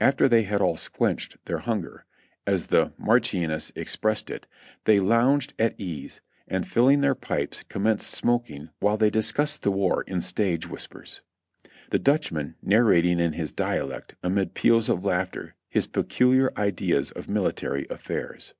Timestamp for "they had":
0.28-0.60